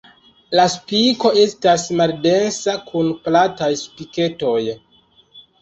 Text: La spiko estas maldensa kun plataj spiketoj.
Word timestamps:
La 0.59 0.63
spiko 0.75 1.31
estas 1.41 1.83
maldensa 1.99 2.75
kun 2.89 3.13
plataj 3.29 3.71
spiketoj. 3.83 4.59